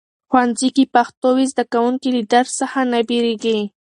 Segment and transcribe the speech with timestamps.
[0.29, 3.59] ښوونځي کې پښتو وي، زده کوونکي له درس څخه نه بیریږي.